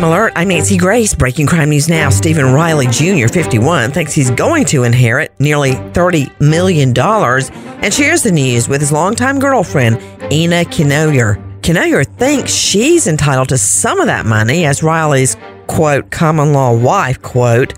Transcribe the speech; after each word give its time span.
Crime 0.00 0.12
Alert, 0.12 0.32
I'm 0.34 0.48
Nancy 0.48 0.78
Grace. 0.78 1.14
Breaking 1.14 1.46
crime 1.46 1.68
news 1.68 1.86
now. 1.86 2.08
Stephen 2.08 2.54
Riley 2.54 2.86
Jr., 2.86 3.28
51, 3.28 3.92
thinks 3.92 4.14
he's 4.14 4.30
going 4.30 4.64
to 4.64 4.84
inherit 4.84 5.38
nearly 5.38 5.72
$30 5.72 6.40
million 6.40 6.98
and 6.98 7.92
shares 7.92 8.22
the 8.22 8.32
news 8.32 8.66
with 8.66 8.80
his 8.80 8.92
longtime 8.92 9.38
girlfriend, 9.38 9.96
Ina 10.32 10.64
Kenoyer. 10.64 11.36
Kenoyer 11.60 12.06
thinks 12.16 12.50
she's 12.50 13.06
entitled 13.06 13.50
to 13.50 13.58
some 13.58 14.00
of 14.00 14.06
that 14.06 14.24
money 14.24 14.64
as 14.64 14.82
Riley's 14.82 15.36
quote, 15.66 16.10
common 16.10 16.54
law 16.54 16.74
wife, 16.74 17.20
quote. 17.20 17.74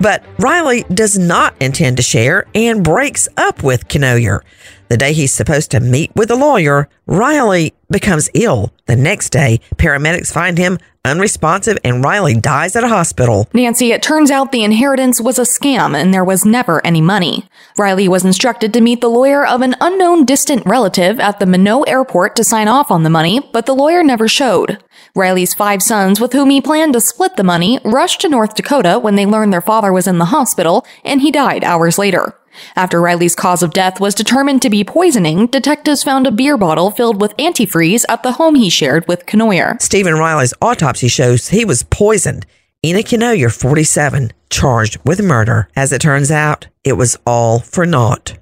But 0.00 0.24
Riley 0.38 0.84
does 0.84 1.18
not 1.18 1.54
intend 1.60 1.98
to 1.98 2.02
share 2.02 2.46
and 2.54 2.82
breaks 2.82 3.28
up 3.36 3.62
with 3.62 3.86
Kenoyer. 3.86 4.40
The 4.88 4.96
day 4.96 5.12
he's 5.12 5.32
supposed 5.32 5.72
to 5.72 5.80
meet 5.80 6.14
with 6.14 6.30
a 6.30 6.36
lawyer, 6.36 6.88
Riley 7.06 7.74
becomes 7.90 8.30
ill. 8.34 8.72
The 8.86 8.94
next 8.94 9.30
day, 9.30 9.60
paramedics 9.76 10.32
find 10.32 10.58
him 10.58 10.78
unresponsive 11.04 11.78
and 11.84 12.04
Riley 12.04 12.34
dies 12.34 12.76
at 12.76 12.84
a 12.84 12.88
hospital. 12.88 13.48
Nancy, 13.52 13.92
it 13.92 14.02
turns 14.02 14.30
out 14.30 14.50
the 14.50 14.64
inheritance 14.64 15.20
was 15.20 15.38
a 15.38 15.42
scam 15.42 15.96
and 15.96 16.12
there 16.12 16.24
was 16.24 16.44
never 16.44 16.84
any 16.84 17.00
money. 17.00 17.48
Riley 17.78 18.08
was 18.08 18.24
instructed 18.24 18.72
to 18.74 18.80
meet 18.80 19.00
the 19.00 19.08
lawyer 19.08 19.46
of 19.46 19.60
an 19.60 19.76
unknown 19.80 20.24
distant 20.24 20.64
relative 20.66 21.20
at 21.20 21.38
the 21.38 21.46
Minot 21.46 21.88
airport 21.88 22.36
to 22.36 22.44
sign 22.44 22.68
off 22.68 22.90
on 22.90 23.02
the 23.02 23.10
money, 23.10 23.40
but 23.52 23.66
the 23.66 23.74
lawyer 23.74 24.02
never 24.02 24.28
showed. 24.28 24.82
Riley's 25.14 25.54
five 25.54 25.82
sons, 25.82 26.20
with 26.20 26.32
whom 26.32 26.50
he 26.50 26.60
planned 26.60 26.92
to 26.94 27.00
split 27.00 27.36
the 27.36 27.44
money, 27.44 27.78
rushed 27.84 28.20
to 28.22 28.28
North 28.28 28.54
Dakota 28.54 28.98
when 28.98 29.14
they 29.14 29.26
learned 29.26 29.52
their 29.52 29.60
father 29.60 29.92
was 29.92 30.06
in 30.06 30.18
the 30.18 30.26
hospital, 30.26 30.84
and 31.04 31.22
he 31.22 31.30
died 31.30 31.64
hours 31.64 31.98
later. 31.98 32.34
After 32.74 33.00
Riley's 33.00 33.34
cause 33.34 33.62
of 33.62 33.72
death 33.72 34.00
was 34.00 34.14
determined 34.14 34.62
to 34.62 34.70
be 34.70 34.84
poisoning, 34.84 35.46
detectives 35.46 36.02
found 36.02 36.26
a 36.26 36.30
beer 36.30 36.56
bottle 36.56 36.90
filled 36.90 37.20
with 37.20 37.36
antifreeze 37.36 38.04
at 38.08 38.22
the 38.22 38.32
home 38.32 38.54
he 38.54 38.70
shared 38.70 39.06
with 39.08 39.26
Kenoyer. 39.26 39.80
Stephen 39.80 40.14
Riley's 40.14 40.54
autopsy 40.60 41.08
shows 41.08 41.48
he 41.48 41.64
was 41.64 41.82
poisoned. 41.82 42.46
Ina 42.84 43.00
Kenoyer, 43.00 43.52
47, 43.52 44.32
charged 44.50 44.98
with 45.04 45.20
murder. 45.20 45.68
As 45.74 45.92
it 45.92 46.00
turns 46.00 46.30
out, 46.30 46.68
it 46.84 46.92
was 46.92 47.16
all 47.26 47.58
for 47.60 47.84
naught. 47.86 48.38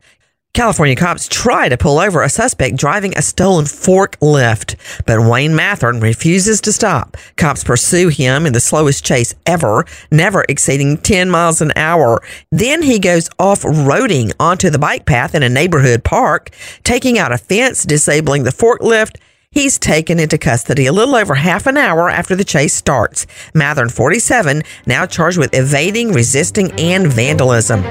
California 0.55 0.94
cops 0.94 1.27
try 1.27 1.69
to 1.69 1.77
pull 1.77 1.98
over 1.98 2.22
a 2.22 2.28
suspect 2.28 2.77
driving 2.77 3.12
a 3.19 3.22
stolen 3.22 3.64
forklift, 3.64 4.77
but 5.05 5.28
Wayne 5.28 5.50
Mathern 5.50 6.01
refuses 6.01 6.61
to 6.61 6.73
stop. 6.73 7.17
Cops 7.36 7.64
pursue 7.64 8.06
him 8.06 8.46
in 8.46 8.52
the 8.52 8.61
slowest 8.61 9.05
chase 9.05 9.34
ever, 9.46 9.84
never 10.12 10.45
exceeding 10.48 10.96
10 10.96 11.29
miles 11.29 11.61
an 11.61 11.73
hour. 11.74 12.23
Then 12.52 12.83
he 12.83 13.01
goes 13.01 13.29
off 13.36 13.62
roading 13.62 14.33
onto 14.39 14.70
the 14.70 14.79
bike 14.79 15.06
path 15.06 15.34
in 15.34 15.42
a 15.42 15.48
neighborhood 15.48 16.05
park, 16.05 16.51
taking 16.84 17.18
out 17.18 17.33
a 17.33 17.39
fence, 17.39 17.83
disabling 17.83 18.45
the 18.45 18.50
forklift. 18.50 19.17
He's 19.50 19.77
taken 19.77 20.20
into 20.20 20.39
custody 20.39 20.86
a 20.86 20.92
little 20.92 21.17
over 21.17 21.34
half 21.34 21.67
an 21.67 21.77
hour 21.77 22.08
after 22.08 22.36
the 22.36 22.45
chase 22.45 22.74
starts. 22.74 23.27
Mathern, 23.55 23.90
47, 23.90 24.62
now 24.86 25.05
charged 25.05 25.39
with 25.39 25.52
evading, 25.52 26.12
resisting, 26.12 26.70
and 26.79 27.08
vandalism. 27.08 27.83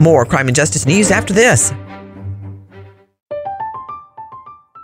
More 0.00 0.26
crime 0.26 0.48
and 0.48 0.56
justice 0.56 0.84
news 0.84 1.12
after 1.12 1.32
this. 1.32 1.72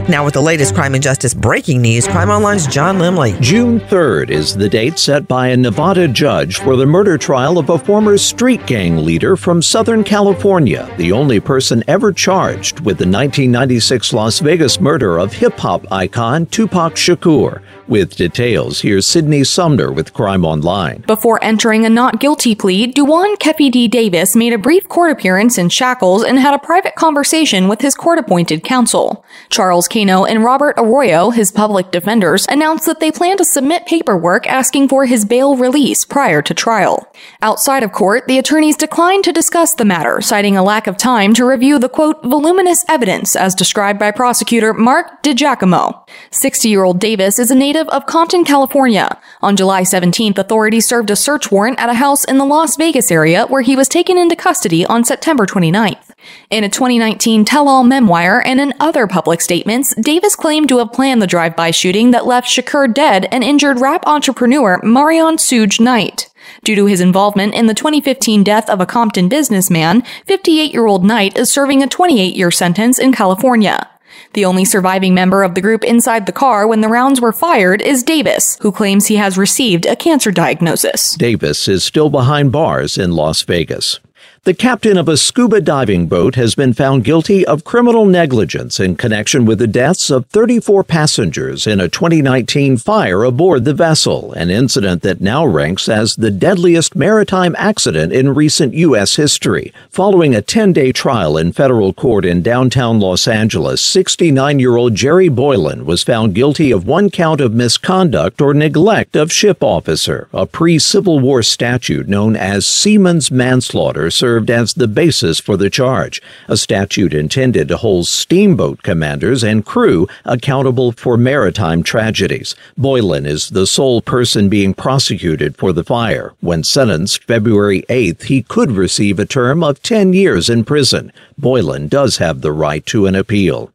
Now, 0.10 0.26
with 0.26 0.34
the 0.34 0.42
latest 0.42 0.76
crime 0.76 0.94
and 0.94 1.04
justice 1.04 1.34
breaking 1.34 1.82
news, 1.82 2.08
Crime 2.08 2.30
Online's 2.30 2.68
John 2.68 2.98
Lemley. 2.98 3.40
June 3.42 3.80
3rd 3.80 4.30
is 4.30 4.56
the 4.56 4.68
date 4.68 5.00
set 5.00 5.28
by 5.28 5.48
a 5.48 5.58
Nevada 5.58 6.08
judge 6.08 6.60
for 6.60 6.76
the 6.76 6.86
murder 6.86 7.18
trial 7.18 7.58
of 7.58 7.70
a 7.70 7.80
former 7.80 8.18
street 8.18 8.66
gang 8.66 9.06
leader 9.06 9.38
from 9.38 9.62
Southern 9.62 10.04
California, 10.04 10.94
the 10.98 11.12
only 11.12 11.40
person 11.40 11.84
ever 11.88 12.12
charged 12.12 12.82
with 12.82 12.98
the 12.98 13.06
1996 13.06 14.14
Las 14.14 14.40
Vegas 14.40 14.80
murder 14.80 15.18
of 15.20 15.32
hip 15.32 15.58
hop 15.58 15.90
icon 15.92 16.46
Tupac 16.48 16.96
Shakur. 16.96 17.62
With 17.88 18.16
details, 18.16 18.80
here's 18.80 19.06
Sydney 19.06 19.44
Sumner 19.44 19.92
with 19.92 20.14
Crime 20.14 20.46
Online. 20.46 21.02
Before 21.06 21.44
entering 21.44 21.86
a 21.86 21.90
not 21.90 22.22
guilty 22.22 22.56
plea, 22.56 22.88
Duane 22.88 23.36
Keffe 23.36 23.70
D. 23.70 23.90
Davis 23.90 24.38
made 24.38 24.54
a 24.54 24.58
brief 24.58 24.88
court 24.88 25.12
appearance 25.12 25.58
in 25.58 25.68
shackles 25.68 26.24
and 26.24 26.40
had 26.40 26.54
a 26.54 26.60
private 26.60 26.96
conversation 26.96 27.68
with 27.68 27.82
his 27.82 27.94
court 27.94 28.20
appointed 28.20 28.64
counsel. 28.64 29.26
Charles 29.50 29.90
Cano 29.90 30.24
and 30.24 30.46
Robert 30.46 30.76
Arroyo, 30.78 31.32
his 31.32 31.52
public 31.52 31.92
defenders, 31.92 32.46
announced 32.48 32.86
that 32.86 33.02
they 33.02 33.12
plan 33.12 33.36
to 33.36 33.44
submit 33.44 33.86
paperwork 33.86 34.48
asking 34.48 34.88
for 34.88 35.06
his 35.06 35.26
bail 35.26 35.58
release 35.58 36.06
prior 36.06 36.42
to 36.42 36.54
trial. 36.54 37.06
Outside 37.42 37.84
of 37.84 37.92
court, 37.92 38.30
the 38.30 38.38
attorneys 38.38 38.78
declined 38.78 39.26
to 39.26 39.34
discuss 39.34 39.74
the 39.74 39.84
matter, 39.84 40.22
citing 40.22 40.56
a 40.56 40.64
lack 40.64 40.88
of 40.88 40.96
time 40.96 41.34
to 41.34 41.46
review 41.46 41.80
the 41.80 41.90
quote, 41.90 42.24
voluminous 42.24 42.86
evidence 42.88 43.36
as 43.36 43.54
described 43.54 44.00
by 44.00 44.12
prosecutor 44.12 44.74
Mark 44.74 45.22
DiGiacomo. 45.22 46.08
60 46.32 46.70
year 46.70 46.86
old 46.86 47.02
Davis 47.02 47.40
is 47.40 47.52
a 47.52 47.56
native 47.56 47.73
native 47.74 47.90
of 47.90 48.06
Compton, 48.06 48.44
California. 48.44 49.20
On 49.42 49.56
July 49.56 49.82
17th, 49.82 50.38
authorities 50.38 50.88
served 50.88 51.10
a 51.10 51.16
search 51.16 51.52
warrant 51.52 51.80
at 51.80 51.90
a 51.90 51.96
house 51.96 52.24
in 52.24 52.38
the 52.38 52.46
Las 52.46 52.76
Vegas 52.78 53.10
area 53.10 53.48
where 53.48 53.64
he 53.64 53.76
was 53.76 53.90
taken 53.90 54.16
into 54.16 54.36
custody 54.36 54.86
on 54.86 55.04
September 55.04 55.48
29th. 55.48 56.12
In 56.52 56.64
a 56.64 56.70
2019 56.70 57.44
tell 57.44 57.68
all 57.68 57.84
memoir 57.84 58.46
and 58.46 58.62
in 58.62 58.76
other 58.80 59.08
public 59.08 59.42
statements, 59.42 59.96
Davis 59.96 60.36
claimed 60.36 60.70
to 60.70 60.78
have 60.78 60.94
planned 60.94 61.20
the 61.20 61.28
drive 61.28 61.56
by 61.56 61.72
shooting 61.72 62.12
that 62.12 62.28
left 62.28 62.48
Shakur 62.48 62.94
dead 62.94 63.28
and 63.32 63.44
injured 63.44 63.82
rap 63.82 64.06
entrepreneur 64.06 64.80
Marion 64.84 65.38
Suge 65.38 65.80
Knight. 65.80 66.30
Due 66.64 66.76
to 66.76 66.86
his 66.86 67.02
involvement 67.02 67.56
in 67.56 67.66
the 67.66 67.74
2015 67.74 68.44
death 68.44 68.70
of 68.70 68.82
a 68.82 68.86
Compton 68.86 69.30
businessman, 69.30 70.04
58 70.28 70.72
year 70.72 70.86
old 70.86 71.04
Knight 71.04 71.36
is 71.36 71.52
serving 71.52 71.82
a 71.82 71.88
28 71.88 72.36
year 72.36 72.52
sentence 72.52 73.00
in 73.00 73.12
California. 73.12 73.90
The 74.34 74.46
only 74.46 74.66
surviving 74.66 75.14
member 75.14 75.44
of 75.44 75.56
the 75.56 75.62
group 75.62 75.84
inside 75.84 76.26
the 76.26 76.32
car 76.32 76.68
when 76.68 76.82
the 76.82 76.88
rounds 76.88 77.22
were 77.22 77.32
fired 77.32 77.82
is 77.82 78.04
Davis, 78.04 78.58
who 78.62 78.72
claims 78.72 79.08
he 79.08 79.16
has 79.16 79.38
received 79.38 79.86
a 79.86 79.96
cancer 79.96 80.32
diagnosis. 80.32 81.16
Davis 81.16 81.68
is 81.68 81.84
still 81.84 82.10
behind 82.10 82.52
bars 82.52 82.98
in 82.98 83.12
Las 83.12 83.42
Vegas. 83.44 84.00
The 84.46 84.54
captain 84.54 84.98
of 84.98 85.08
a 85.08 85.16
scuba 85.16 85.62
diving 85.62 86.08
boat 86.08 86.36
has 86.36 86.54
been 86.54 86.74
found 86.74 87.06
guilty 87.06 87.46
of 87.48 87.64
criminal 87.64 88.06
negligence 88.06 88.78
in 88.78 88.98
connection 88.98 89.46
with 89.46 89.58
the 89.58 89.68
deaths 89.68 90.10
of 90.10 90.26
34 90.26 90.84
passengers 90.84 91.66
in 91.66 91.80
a 91.80 91.88
2019 91.88 92.76
fire 92.76 93.24
aboard 93.24 93.64
the 93.64 93.74
vessel, 93.74 94.34
an 94.34 94.50
incident 94.50 95.02
that 95.02 95.22
now 95.22 95.46
ranks 95.46 95.88
as 95.88 96.18
the 96.18 96.30
deadliest 96.30 96.94
maritime 96.94 97.56
accident 97.58 98.12
in 98.12 98.36
recent 98.36 98.74
U.S. 98.74 99.16
history. 99.16 99.72
Following 99.90 100.36
a 100.36 100.42
10 100.42 100.74
day 100.74 100.92
trial 100.92 101.38
in 101.38 101.54
federal 101.54 101.94
court 101.94 102.26
in 102.26 102.42
downtown 102.42 103.00
Los 103.00 103.30
Angeles, 103.30 103.80
69 103.80 104.60
year 104.60 104.76
old 104.76 104.94
Jerry 104.94 105.30
Boylan 105.30 105.86
was 105.86 106.04
found 106.04 106.36
guilty 106.36 106.70
of 106.70 106.86
one 106.86 107.10
count 107.10 107.40
of 107.40 107.54
misconduct 107.54 108.42
or 108.42 108.54
neglect 108.54 109.16
of 109.16 109.32
ship 109.32 109.64
officer, 109.64 110.28
a 110.34 110.46
pre 110.46 110.80
Civil 110.80 111.22
War 111.22 111.42
statute 111.42 112.10
known 112.10 112.36
as 112.36 112.68
seaman's 112.68 113.32
manslaughter 113.32 114.12
served 114.12 114.33
as 114.38 114.74
the 114.74 114.88
basis 114.88 115.40
for 115.40 115.58
the 115.58 115.70
charge, 115.70 116.22
a 116.48 116.58
statute 116.58 117.14
intended 117.14 117.68
to 117.68 117.78
hold 117.78 118.08
steamboat 118.08 118.84
commanders 118.84 119.44
and 119.44 119.66
crew 119.66 120.08
accountable 120.26 120.92
for 120.92 121.18
maritime 121.18 121.84
tragedies. 121.84 122.56
Boylan 122.78 123.26
is 123.26 123.50
the 123.50 123.68
sole 123.68 124.02
person 124.02 124.50
being 124.50 124.74
prosecuted 124.74 125.58
for 125.58 125.74
the 125.74 125.84
fire. 125.84 126.34
When 126.40 126.64
sentenced 126.64 127.24
February 127.24 127.84
8th, 127.90 128.24
he 128.24 128.42
could 128.42 128.72
receive 128.72 129.20
a 129.20 129.26
term 129.26 129.64
of 129.64 129.82
10 129.82 130.14
years 130.14 130.50
in 130.50 130.64
prison. 130.64 131.12
Boylan 131.38 131.88
does 131.88 132.18
have 132.18 132.42
the 132.42 132.52
right 132.52 132.86
to 132.88 133.06
an 133.06 133.16
appeal. 133.16 133.72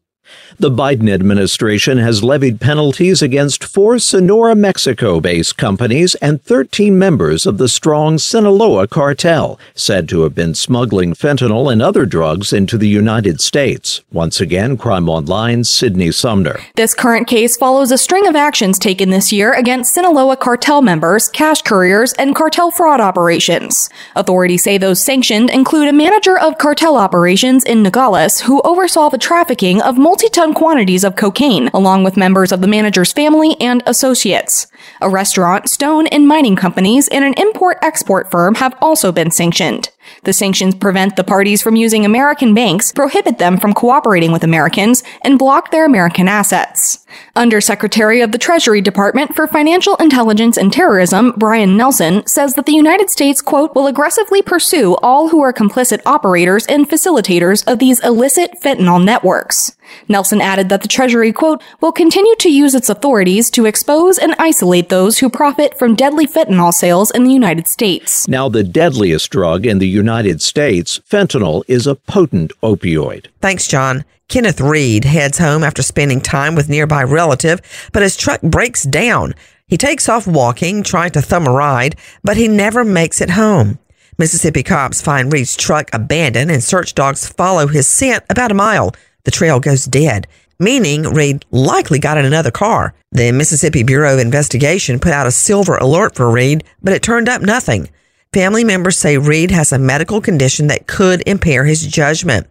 The 0.59 0.71
Biden 0.71 1.09
administration 1.09 1.99
has 1.99 2.25
levied 2.25 2.61
penalties 2.61 3.23
against 3.23 3.63
four 3.63 3.99
Sonora, 3.99 4.57
Mexico 4.57 5.21
based 5.21 5.57
companies 5.57 6.15
and 6.17 6.43
13 6.43 6.99
members 6.99 7.47
of 7.47 7.59
the 7.59 7.69
strong 7.69 8.19
Sinaloa 8.19 8.89
cartel, 8.89 9.59
said 9.75 10.09
to 10.09 10.23
have 10.23 10.35
been 10.35 10.55
smuggling 10.55 11.15
fentanyl 11.15 11.73
and 11.73 11.81
other 11.81 12.07
drugs 12.07 12.53
into 12.53 12.77
the 12.77 12.89
United 12.89 13.41
States. 13.41 14.03
Once 14.11 14.41
again, 14.41 14.77
Crime 14.77 15.09
Online, 15.09 15.63
Sydney 15.63 16.11
Sumner. 16.11 16.59
This 16.75 16.95
current 16.95 17.29
case 17.29 17.57
follows 17.57 17.93
a 17.93 17.99
string 17.99 18.27
of 18.27 18.35
actions 18.35 18.79
taken 18.79 19.11
this 19.11 19.33
year 19.33 19.53
against 19.53 19.95
Sinaloa 19.95 20.37
cartel 20.37 20.83
members, 20.83 21.29
cash 21.29 21.63
couriers, 21.63 22.13
and 22.15 22.35
cartel 22.35 22.71
fraud 22.71 23.01
operations. 23.01 23.89
Authorities 24.17 24.65
say 24.65 24.77
those 24.77 25.05
sanctioned 25.05 25.51
include 25.51 25.89
a 25.89 25.93
manager 25.93 26.39
of 26.39 26.59
cartel 26.59 26.97
operations 26.97 27.63
in 27.65 27.83
Nogales 27.83 28.41
who 28.41 28.61
oversaw 28.63 29.09
the 29.09 29.19
trafficking 29.19 29.81
of 29.83 29.97
multi 30.19 30.31
ton 30.31 30.53
quantities 30.53 31.05
of 31.05 31.15
cocaine, 31.15 31.71
along 31.73 32.03
with 32.03 32.17
members 32.17 32.51
of 32.51 32.61
the 32.61 32.67
manager's 32.67 33.13
family 33.13 33.55
and 33.61 33.85
associates. 33.87 34.67
A 35.01 35.09
restaurant, 35.09 35.69
stone 35.69 36.09
and 36.09 36.27
mining 36.27 36.57
companies, 36.57 37.07
and 37.07 37.25
an 37.25 37.35
import 37.35 37.79
export 37.83 38.29
firm 38.29 38.57
have 38.57 38.77
also 38.83 39.13
been 39.13 39.31
sanctioned. 39.31 39.91
The 40.25 40.33
sanctions 40.33 40.75
prevent 40.75 41.15
the 41.15 41.23
parties 41.23 41.63
from 41.63 41.77
using 41.77 42.05
American 42.05 42.53
banks, 42.53 42.91
prohibit 42.91 43.39
them 43.39 43.61
from 43.61 43.75
cooperating 43.75 44.33
with 44.33 44.43
Americans, 44.43 45.05
and 45.23 45.39
block 45.39 45.71
their 45.71 45.87
American 45.87 46.27
assets. 46.27 47.07
Undersecretary 47.37 48.21
of 48.21 48.33
the 48.33 48.39
Treasury 48.39 48.81
Department 48.81 49.35
for 49.35 49.47
Financial 49.47 49.97
Intelligence 49.97 50.57
and 50.57 50.73
Terrorism, 50.73 51.33
Brian 51.37 51.77
Nelson, 51.77 52.27
says 52.27 52.55
that 52.55 52.67
the 52.67 52.73
United 52.73 53.11
States, 53.11 53.41
quote, 53.41 53.75
will 53.75 53.87
aggressively 53.87 54.43
pursue 54.43 54.97
all 54.97 55.29
who 55.29 55.41
are 55.41 55.53
complicit 55.53 56.01
operators 56.05 56.67
and 56.67 56.89
facilitators 56.89 57.67
of 57.71 57.79
these 57.79 58.01
illicit 58.01 58.61
fentanyl 58.61 59.03
networks. 59.03 59.77
Nelson 60.09 60.41
added 60.41 60.69
that 60.69 60.83
the 60.83 60.89
Treasury, 60.89 61.33
quote, 61.33 61.63
will 61.81 61.93
continue 61.93 62.35
to 62.37 62.51
use 62.51 62.75
its 62.75 62.89
authorities 62.89 63.51
to 63.51 63.67
expose 63.67 64.19
and 64.19 64.35
isolate 64.39 64.89
those 64.89 65.19
who 65.19 65.31
profit 65.31 65.79
from 65.79 65.95
deadly 65.95 66.27
fentanyl 66.27 66.73
sales 66.73 67.11
in 67.11 67.25
the 67.25 67.33
United 67.33 67.67
States. 67.67 68.29
Now, 68.29 68.49
the 68.49 68.65
deadliest 68.65 69.31
drug 69.31 69.65
in 69.65 69.79
the 69.79 69.89
United 69.89 70.43
States, 70.43 71.01
fentanyl, 71.09 71.63
is 71.69 71.87
a 71.87 71.95
potent 71.95 72.53
opioid. 72.63 73.27
Thanks, 73.41 73.67
John. 73.67 74.05
Kenneth 74.29 74.61
Reed 74.61 75.05
heads 75.05 75.39
home 75.39 75.65
after 75.65 75.83
spending 75.83 76.21
time 76.21 76.55
with 76.55 76.69
nearby 76.69 77.03
relative, 77.03 77.63
but 77.93 78.03
his 78.03 78.15
truck 78.15 78.43
breaks 78.43 78.83
down. 78.83 79.35
He 79.67 79.79
takes 79.79 80.07
off 80.07 80.27
walking, 80.27 80.83
trying 80.83 81.13
to 81.13 81.23
thumb 81.23 81.47
a 81.47 81.51
ride, 81.51 81.97
but 82.23 82.37
he 82.37 82.47
never 82.47 82.85
makes 82.85 83.23
it 83.23 83.31
home. 83.31 83.79
Mississippi 84.19 84.63
cops 84.63 85.01
find 85.01 85.33
Reed's 85.33 85.57
truck 85.57 85.89
abandoned 85.95 86.51
and 86.51 86.63
search 86.63 86.95
dogs 86.95 87.27
follow 87.27 87.69
his 87.69 87.89
scent 87.89 88.23
about 88.29 88.51
a 88.51 88.55
mile. 88.55 88.95
The 89.25 89.31
trail 89.31 89.61
goes 89.61 89.87
dead, 89.87 90.27
meaning 90.59 91.05
Reed 91.05 91.47
likely 91.51 91.99
got 91.99 92.19
in 92.19 92.27
another 92.27 92.51
car. 92.51 92.93
The 93.11 93.33
Mississippi 93.33 93.83
Bureau 93.83 94.13
of 94.13 94.21
Investigation 94.21 94.99
put 94.99 95.13
out 95.13 95.27
a 95.27 95.31
silver 95.31 95.79
alert 95.79 96.17
for 96.17 96.31
Reed, 96.31 96.65
but 96.83 96.93
it 96.93 97.03
turned 97.03 97.31
up 97.31 97.41
nothing. 97.41 97.89
Family 98.35 98.63
members 98.63 98.99
say 98.99 99.17
Reed 99.17 99.51
has 99.53 99.73
a 99.73 99.79
medical 99.79 100.21
condition 100.21 100.67
that 100.67 100.87
could 100.87 101.27
impair 101.27 101.65
his 101.65 101.87
judgment. 101.87 102.47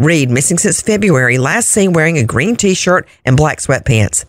Reed, 0.00 0.30
missing 0.30 0.56
since 0.56 0.80
February, 0.80 1.36
last 1.36 1.68
seen 1.68 1.92
wearing 1.92 2.16
a 2.16 2.24
green 2.24 2.56
t 2.56 2.72
shirt 2.72 3.06
and 3.26 3.36
black 3.36 3.58
sweatpants. 3.58 4.24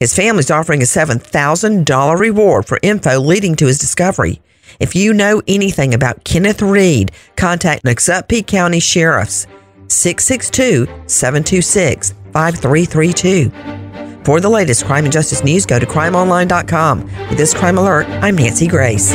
His 0.00 0.12
family's 0.16 0.50
offering 0.50 0.82
a 0.82 0.84
$7,000 0.84 2.18
reward 2.18 2.66
for 2.66 2.80
info 2.82 3.20
leading 3.20 3.54
to 3.54 3.66
his 3.66 3.78
discovery. 3.78 4.42
If 4.80 4.96
you 4.96 5.14
know 5.14 5.40
anything 5.46 5.94
about 5.94 6.24
Kenneth 6.24 6.60
Reed, 6.60 7.12
contact 7.36 7.84
Noxubee 7.84 8.44
County 8.44 8.80
Sheriffs 8.80 9.46
662 9.86 10.86
726 11.06 12.14
5332. 12.32 14.24
For 14.24 14.40
the 14.40 14.48
latest 14.48 14.86
crime 14.86 15.04
and 15.04 15.12
justice 15.12 15.44
news, 15.44 15.66
go 15.66 15.78
to 15.78 15.86
crimeonline.com. 15.86 17.04
With 17.28 17.38
this 17.38 17.54
crime 17.54 17.78
alert, 17.78 18.08
I'm 18.08 18.34
Nancy 18.34 18.66
Grace. 18.66 19.14